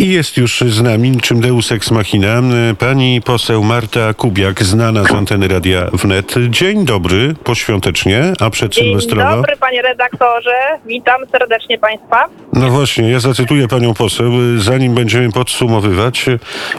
[0.00, 2.42] I jest już z nami, niczym Deus Ex Machina,
[2.78, 6.34] pani poseł Marta Kubiak, znana z anteny Radia Wnet.
[6.48, 9.30] Dzień dobry, poświątecznie, a przedsylwestrowo.
[9.30, 10.54] Dzień dobry, panie redaktorze.
[10.86, 12.24] Witam serdecznie państwa.
[12.52, 16.26] No właśnie, ja zacytuję panią poseł, zanim będziemy podsumowywać,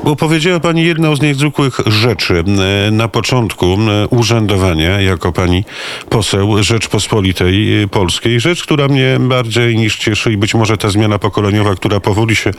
[0.04, 2.44] bo powiedziała pani jedną z niezwykłych rzeczy
[2.92, 3.78] na początku
[4.10, 5.64] urzędowania jako pani
[6.10, 8.40] poseł Rzeczpospolitej Polskiej.
[8.40, 12.52] Rzecz, która mnie bardziej niż cieszy i być może ta zmiana pokoleniowa, która powoli się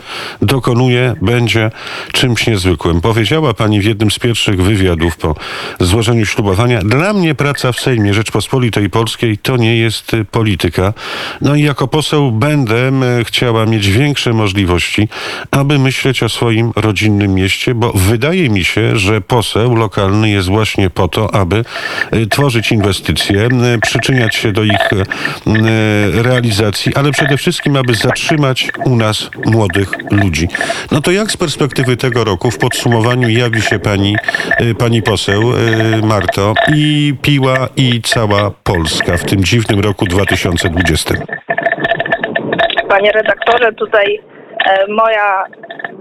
[0.50, 1.70] dokonuje, będzie
[2.12, 3.00] czymś niezwykłym.
[3.00, 5.34] Powiedziała pani w jednym z pierwszych wywiadów po
[5.80, 10.92] złożeniu ślubowania, dla mnie praca w Sejmie Rzeczpospolitej Polskiej to nie jest polityka.
[11.40, 12.90] No i jako poseł będę
[13.24, 15.08] chciała mieć większe możliwości,
[15.50, 20.90] aby myśleć o swoim rodzinnym mieście, bo wydaje mi się, że poseł lokalny jest właśnie
[20.90, 21.64] po to, aby
[22.14, 28.68] y, tworzyć inwestycje, y, przyczyniać się do ich y, realizacji, ale przede wszystkim, aby zatrzymać
[28.84, 30.39] u nas młodych ludzi.
[30.92, 34.16] No to jak z perspektywy tego roku w podsumowaniu jawi się pani,
[34.60, 41.14] y, pani poseł y, Marto i Piła i cała Polska w tym dziwnym roku 2020?
[42.88, 44.20] Panie redaktorze, tutaj
[44.88, 45.44] moja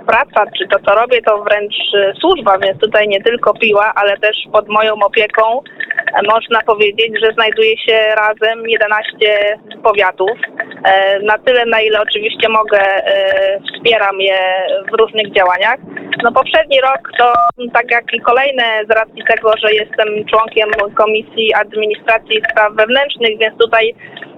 [0.07, 4.17] praca, czy to co robię, to wręcz e, służba, więc tutaj nie tylko piła, ale
[4.17, 10.31] też pod moją opieką e, można powiedzieć, że znajduje się razem 11 powiatów.
[10.83, 12.79] E, na tyle, na ile oczywiście mogę,
[13.67, 14.39] wspieram je
[14.91, 15.79] w różnych działaniach.
[16.23, 17.33] No poprzedni rok to
[17.73, 23.37] tak jak i kolejne z racji tego, że jestem członkiem Komisji Administracji i Spraw Wewnętrznych,
[23.39, 24.28] więc tutaj E,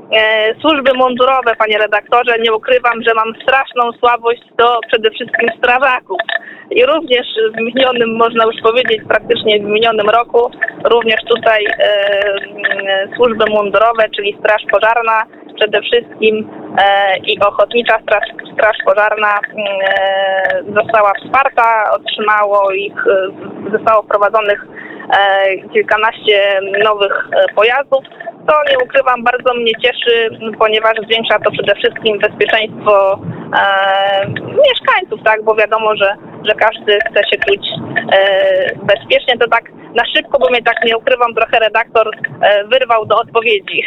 [0.61, 6.19] służby mundurowe, panie redaktorze, nie ukrywam, że mam straszną słabość do przede wszystkim strażaków.
[6.71, 10.51] I również w minionym, można już powiedzieć, praktycznie w minionym roku,
[10.83, 15.23] również tutaj e, służby mundurowe, czyli Straż Pożarna
[15.55, 24.03] przede wszystkim e, i Ochotnicza Straż, Straż Pożarna e, została wsparta, otrzymało ich, e, zostało
[24.03, 24.80] wprowadzonych e,
[25.73, 28.03] kilkanaście nowych pojazdów
[28.47, 33.19] to nie ukrywam, bardzo mnie cieszy, ponieważ zwiększa to przede wszystkim bezpieczeństwo
[33.61, 34.27] e,
[34.67, 36.15] mieszkańców, tak, bo wiadomo, że,
[36.47, 37.67] że każdy chce się czuć
[38.13, 39.37] e, bezpiecznie.
[39.37, 42.11] To tak na szybko, bo mnie tak nie ukrywam, trochę redaktor
[42.41, 43.83] e, wyrwał do odpowiedzi.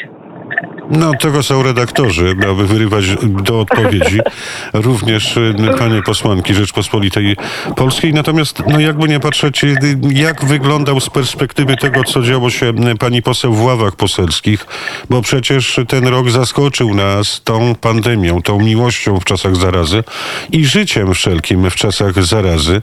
[0.90, 4.20] No, tego są redaktorzy, aby wyrywać do odpowiedzi.
[4.72, 7.36] Również y, panie posłanki Rzeczpospolitej
[7.76, 8.14] Polskiej.
[8.14, 9.76] Natomiast, no jakby nie patrzeć, y,
[10.12, 14.66] jak wyglądał z perspektywy tego, co działo się y, pani poseł w ławach poselskich,
[15.10, 20.04] bo przecież ten rok zaskoczył nas tą pandemią, tą miłością w czasach zarazy
[20.52, 22.82] i życiem wszelkim w czasach zarazy.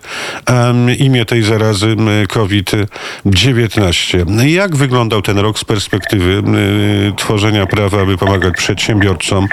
[0.50, 1.96] Um, imię tej zarazy
[2.30, 4.42] COVID-19.
[4.48, 6.44] Jak wyglądał ten rok z perspektywy
[7.10, 9.48] y, tworzenia praw aby pomagać przedsiębiorcom,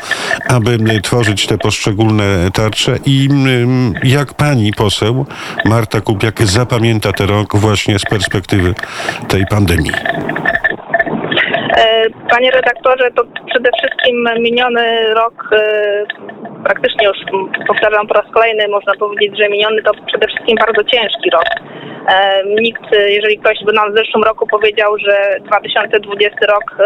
[0.49, 5.27] aby tworzyć te poszczególne tarcze i mm, jak pani poseł
[5.65, 8.75] Marta Kupiak zapamięta ten rok właśnie z perspektywy
[9.29, 9.93] tej pandemii?
[11.77, 16.05] E, panie redaktorze, to przede wszystkim miniony rok, e,
[16.65, 17.17] praktycznie już
[17.69, 21.78] powtarzam po raz kolejny, można powiedzieć, że miniony to przede wszystkim bardzo ciężki rok.
[22.09, 26.77] E, nikt, jeżeli ktoś by nam w zeszłym roku powiedział, że 2020 rok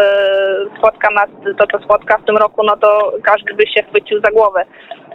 [0.77, 4.31] spotka nas, to co spotka w tym roku, no to każdy by się chwycił za
[4.31, 4.65] głowę.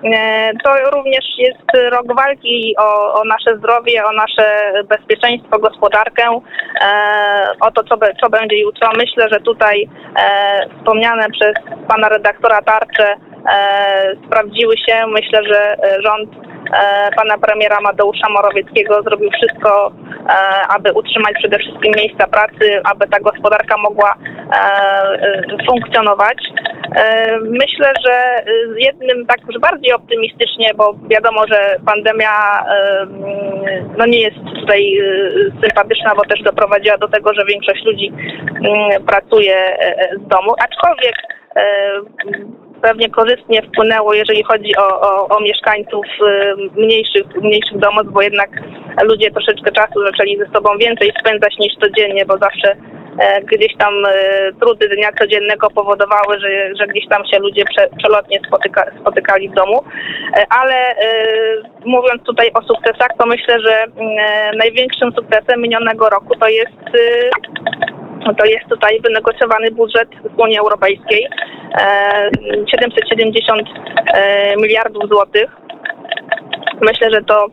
[0.05, 6.41] E, to również jest rok walki o, o, nasze zdrowie, o nasze bezpieczeństwo, gospodarkę,
[6.81, 8.91] e, o to, co, be, co będzie jutro.
[8.97, 9.89] Myślę, że tutaj
[10.21, 11.55] e, wspomniane przez
[11.89, 13.15] pana redaktora tarcze
[14.27, 15.07] sprawdziły się.
[15.07, 16.31] Myślę, że rząd
[17.17, 19.93] pana premiera Mateusza Morawieckiego zrobił wszystko,
[20.69, 24.15] aby utrzymać przede wszystkim miejsca pracy, aby ta gospodarka mogła
[25.71, 26.39] funkcjonować.
[27.43, 28.43] Myślę, że
[28.79, 32.65] jednym tak już bardziej optymistycznie, bo wiadomo, że pandemia
[33.99, 35.01] no nie jest tutaj
[35.63, 38.13] sympatyczna, bo też doprowadziła do tego, że większość ludzi
[39.07, 39.79] pracuje
[40.25, 41.15] z domu, aczkolwiek
[42.83, 46.05] pewnie korzystnie wpłynęło, jeżeli chodzi o, o, o mieszkańców
[46.77, 48.51] mniejszych, mniejszych domów, bo jednak
[49.05, 52.77] ludzie troszeczkę czasu zaczęli ze sobą więcej spędzać niż codziennie, bo zawsze
[53.19, 54.13] E, gdzieś tam e,
[54.61, 59.55] trudy dnia codziennego powodowały, że, że gdzieś tam się ludzie prze, przelotnie spotyka, spotykali w
[59.55, 59.85] domu.
[60.37, 60.95] E, ale
[61.85, 63.85] mówiąc tutaj o sukcesach, to myślę, że
[64.57, 66.79] największym sukcesem minionego roku to jest
[68.39, 71.29] to jest tutaj wynegocjowany budżet z Unii Europejskiej
[72.71, 73.69] 770
[74.57, 75.57] miliardów złotych.
[76.81, 77.47] Myślę, że to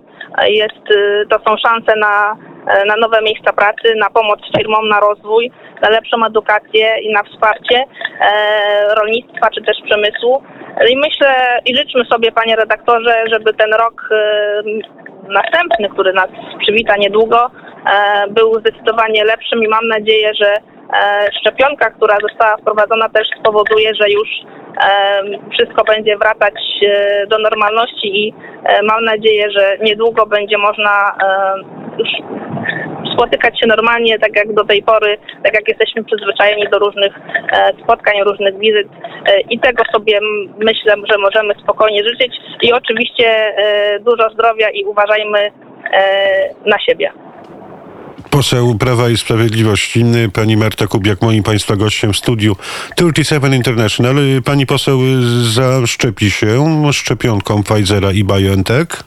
[0.48, 0.84] jest,
[1.30, 2.36] to są szanse na
[2.68, 5.52] e, na nowe miejsca pracy, na pomoc firmom, na rozwój,
[5.82, 7.84] na lepszą edukację i na wsparcie
[8.22, 10.44] e, rolnictwa czy też przemysłu.
[10.90, 14.64] I myślę i życzmy sobie, panie redaktorze, żeby ten rok e,
[15.28, 16.30] następny, który nas
[16.62, 20.58] przywita niedługo, e, był zdecydowanie lepszym i mam nadzieję, że
[21.40, 24.30] szczepionka, która została wprowadzona też spowoduje, że już
[25.54, 28.33] wszystko będzie wracać e, do normalności i
[28.63, 31.16] e, mam nadzieję, że niedługo będzie można
[31.98, 32.10] już
[33.13, 37.19] spotykać się normalnie, tak jak do tej pory, tak jak jesteśmy przyzwyczajeni do różnych
[37.51, 38.88] e, spotkań, różnych wizyt
[39.50, 40.19] i tego sobie
[40.57, 43.56] myślę, że możemy spokojnie życzyć i oczywiście
[44.00, 45.51] dużo zdrowia i uważajmy
[46.66, 47.12] na siebie.
[48.36, 52.56] Poseł Prawa i Sprawiedliwości, y, pani Marta Kubiak, moim państwa gościem w studiu
[52.96, 54.18] 37 International.
[54.20, 59.04] Y, Pani poseł y, zaszczepi się szczepionką Pfizera i BioNTech?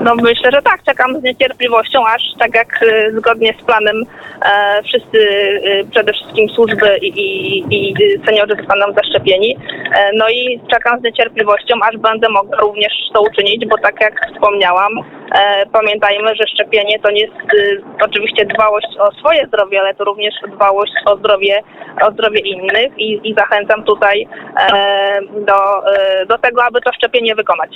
[0.00, 3.96] No myślę, że tak, czekam z niecierpliwością, aż tak jak y, zgodnie z planem
[4.42, 7.94] e, wszyscy, y, przede wszystkim służby i, i, i
[8.26, 9.56] seniorzy zostaną zaszczepieni.
[9.94, 14.26] E, no i czekam z niecierpliwością, aż będę mogła również to uczynić, bo tak jak
[14.34, 19.94] wspomniałam, e, pamiętajmy, że szczepienie to nie jest y, oczywiście dbałość o swoje zdrowie, ale
[19.94, 21.62] to również dbałość o zdrowie,
[22.02, 24.28] o zdrowie innych i, i zachęcam tutaj
[24.72, 27.70] e, do, e, do tego, aby to szczepienie wykonać.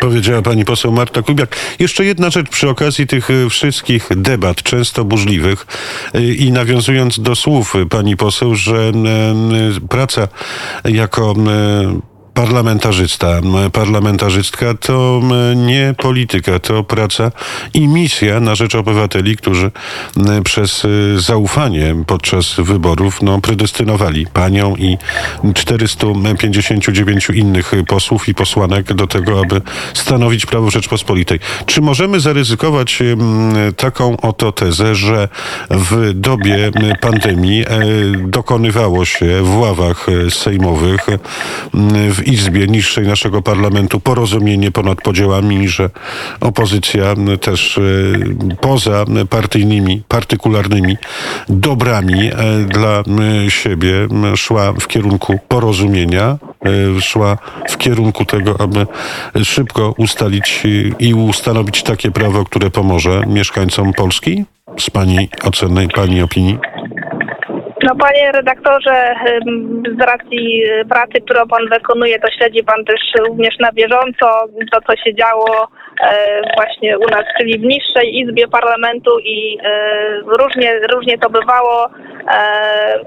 [0.00, 1.56] Powiedziała pani poseł Marta Kubiak.
[1.78, 5.66] Jeszcze jedna rzecz przy okazji tych y, wszystkich debat, często burzliwych
[6.14, 8.92] y, i nawiązując do słów pani poseł, że
[9.76, 10.28] y, praca
[10.84, 11.34] jako
[12.38, 15.20] parlamentarzysta, m, parlamentarzystka to
[15.56, 17.32] nie polityka, to praca
[17.74, 19.70] i misja na rzecz obywateli, którzy
[20.44, 24.98] przez y, zaufanie podczas wyborów no, predestynowali panią i
[25.54, 29.62] 459 innych posłów i posłanek do tego, aby
[29.94, 31.40] stanowić prawo Rzeczpospolitej.
[31.66, 35.28] Czy możemy zaryzykować m, taką oto tezę, że
[35.70, 36.70] w dobie
[37.00, 37.66] pandemii e,
[38.18, 41.06] dokonywało się w ławach e, sejmowych
[42.14, 45.90] w Izbie niższej naszego parlamentu porozumienie ponad podziałami, że
[46.40, 47.82] opozycja też e,
[48.60, 50.96] poza partyjnymi, partykularnymi
[51.48, 52.32] dobrami e,
[52.64, 53.02] dla
[53.48, 53.92] siebie
[54.36, 56.38] szła w kierunku porozumienia,
[56.96, 57.38] e, szła
[57.68, 58.86] w kierunku tego, aby
[59.44, 60.62] szybko ustalić
[60.98, 64.44] i ustanowić takie prawo, które pomoże mieszkańcom Polski?
[64.78, 66.58] Z Pani oceny, Pani opinii?
[67.88, 69.14] No panie redaktorze,
[69.98, 74.26] z racji y, pracy, którą pan wykonuje, to śledzi pan też również na bieżąco
[74.72, 75.48] to, co się działo.
[75.62, 75.68] e,
[76.56, 79.70] właśnie u nas, czyli w niższej izbie parlamentu i e,
[80.38, 81.86] różnie, różnie to bywało.
[81.86, 82.40] E,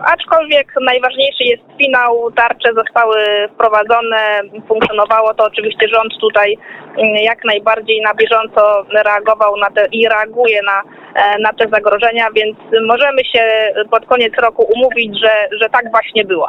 [0.06, 3.18] aczkolwiek najważniejszy jest finał, tarcze zostały
[3.54, 6.58] wprowadzone, funkcjonowało to oczywiście rząd tutaj
[6.98, 10.82] mm, jak najbardziej na bieżąco reagował na te i reaguje na,
[11.16, 12.58] e, na te zagrożenia, więc
[12.88, 16.48] możemy się pod koniec roku umówić, że, że tak właśnie było.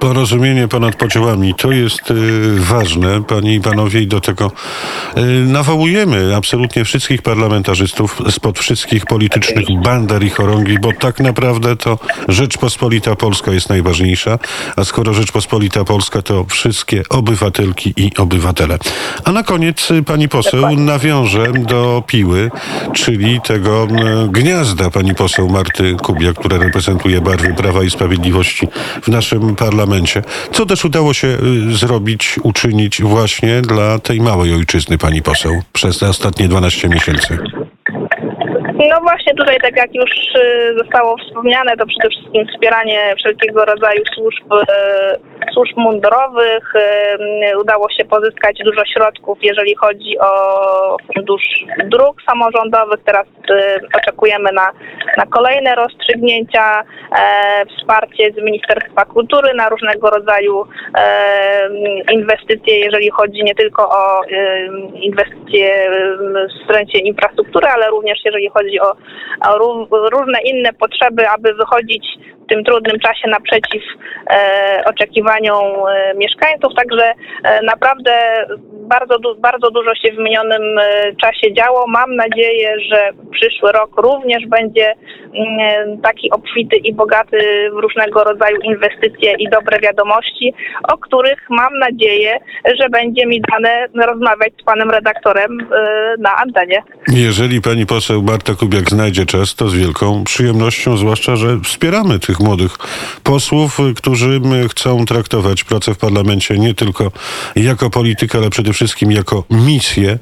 [0.00, 2.14] Porozumienie ponad podziałami to jest y,
[2.60, 4.52] ważne, panie i panowie, i do tego
[5.16, 11.98] y, nawołujemy absolutnie wszystkich parlamentarzystów spod wszystkich politycznych bander i chorągi, bo tak naprawdę to
[12.28, 14.38] Rzeczpospolita Polska jest najważniejsza,
[14.76, 18.78] a skoro Rzeczpospolita Polska, to wszystkie obywatelki i obywatele.
[19.24, 22.50] A na koniec y, pani poseł nawiążę do piły,
[22.92, 28.68] czyli tego m, gniazda pani poseł Marty Kubia, która reprezentuje barwy Prawa i Sprawiedliwości
[29.02, 29.81] w naszym parlamencie.
[30.52, 35.98] Co też udało się y, zrobić, uczynić właśnie dla tej małej ojczyzny pani poseł przez
[35.98, 37.38] te ostatnie 12 miesięcy?
[38.90, 44.02] No właśnie tutaj, tak jak już y, zostało wspomniane, to przede wszystkim wspieranie wszelkiego rodzaju
[44.14, 46.72] służb, y, służb mundurowych.
[47.60, 51.42] Udało się pozyskać dużo środków, jeżeli chodzi o fundusz
[51.84, 53.00] dróg samorządowych.
[53.04, 53.26] Teraz
[53.96, 54.70] oczekujemy na,
[55.16, 60.66] na kolejne rozstrzygnięcia, e, wsparcie z Ministerstwa Kultury na różnego rodzaju
[62.12, 64.22] inwestycje, jeżeli chodzi nie tylko o
[64.94, 68.90] inwestycje w strefie infrastruktury, ale również jeżeli chodzi o,
[69.48, 72.06] o ró- różne inne potrzeby, aby wychodzić
[72.44, 73.82] w tym trudnym czasie naprzeciw
[74.30, 74.84] e,
[75.88, 76.74] e, mieszkańców.
[76.76, 77.12] Także
[77.44, 78.12] e, naprawdę
[78.92, 80.82] bardzo, bardzo dużo się w minionym e,
[81.22, 81.84] czasie działo.
[81.88, 84.94] Mam nadzieję, że przyszły rok również będzie
[85.34, 90.54] mm, taki obfity i bogaty w różnego rodzaju inwestycje i dobre wiadomości,
[90.92, 92.38] o których mam nadzieję,
[92.80, 95.66] że będzie mi dane rozmawiać z panem redaktorem e,
[96.18, 96.82] na antenie.
[97.08, 102.40] Jeżeli pani poseł Marta Kubiak znajdzie czas, to z wielką przyjemnością, zwłaszcza, że wspieramy tych
[102.40, 102.72] młodych
[103.24, 107.10] posłów, którzy chcą traktować pracę w parlamencie nie tylko
[107.56, 110.18] jako politykę, ale przede wszystkim wszystkim jako misję,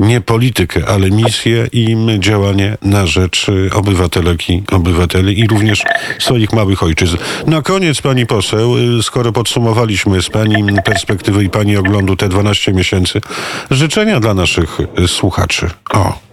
[0.00, 5.84] nie politykę, ale misję i działanie na rzecz y, obywatelek i obywateli i również
[6.18, 7.16] swoich małych ojczyzn.
[7.46, 12.72] Na koniec pani poseł, y, skoro podsumowaliśmy z pani perspektywy i pani oglądu te 12
[12.72, 13.20] miesięcy,
[13.70, 15.70] życzenia dla naszych y, słuchaczy.
[15.90, 16.27] O.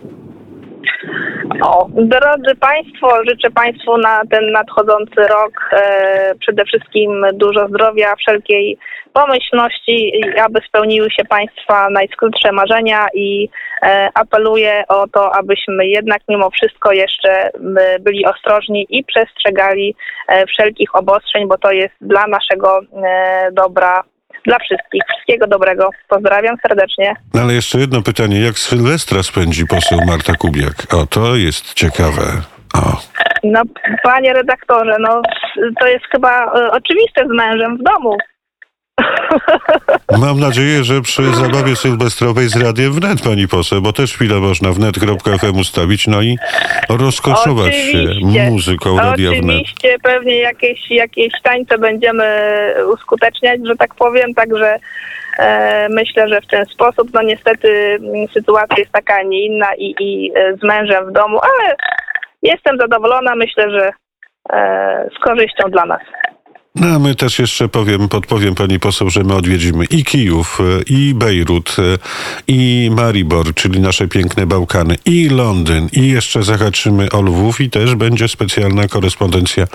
[1.65, 8.77] O, drodzy Państwo, życzę Państwu na ten nadchodzący rok e, przede wszystkim dużo zdrowia, wszelkiej
[9.13, 13.49] pomyślności, aby spełniły się Państwa najskrótsze marzenia i
[13.83, 17.49] e, apeluję o to, abyśmy jednak mimo wszystko jeszcze
[17.99, 19.95] byli ostrożni i przestrzegali
[20.27, 24.03] e, wszelkich obostrzeń, bo to jest dla naszego e, dobra,
[24.47, 25.01] dla wszystkich.
[25.09, 25.89] Wszystkiego dobrego.
[26.07, 27.13] Pozdrawiam serdecznie.
[27.33, 28.41] No Ale jeszcze jedno pytanie.
[28.41, 30.93] Jak Sylwestra spędzi poseł Marta Kubiak?
[30.93, 32.21] O, to jest ciekawe.
[32.73, 33.01] O.
[33.43, 33.61] No,
[34.03, 35.21] panie redaktorze, no
[35.79, 38.17] to jest chyba e, oczywiste z mężem w domu.
[40.19, 44.71] Mam nadzieję, że przy zabawie sylwestrowej z radiem wnet, pani poseł, bo też chwilę można
[44.71, 46.37] wnet.fm ustawić, no i
[46.89, 48.03] rozkoszować się
[48.49, 49.61] muzyką radia wnet.
[49.61, 52.25] Oczywiście pewnie jakieś, jakieś tańce będziemy
[52.93, 54.77] uskuteczniać, że tak powiem, także
[55.39, 59.75] e, myślę, że w ten sposób, no niestety mm, sytuacja jest taka, a nie inna
[59.77, 61.75] i, i e, z mężem w domu, ale
[62.41, 63.91] jestem zadowolona, myślę, że
[64.53, 66.01] e, z korzyścią dla nas.
[66.75, 70.81] No a my też jeszcze powiem, podpowiem pani poseł, że my odwiedzimy i Kijów, e,
[70.83, 71.97] i Bejrut, e,
[72.47, 77.95] i Maribor, czyli nasze piękne Bałkany, i Londyn, i jeszcze zahaczymy o Lwów i też
[77.95, 79.67] będzie specjalna korespondencja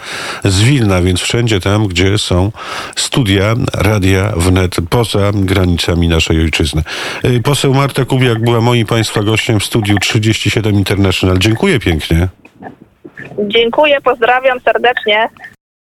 [0.44, 2.52] z Wilna, więc wszędzie tam, gdzie są
[2.96, 6.82] studia Radia Wnet poza granicami naszej ojczyzny.
[7.22, 11.38] E, Poseł Marta Kubiak była moim państwa gościem w studiu 37 International.
[11.38, 12.28] Dziękuję pięknie.
[13.48, 15.28] Dziękuję, pozdrawiam serdecznie.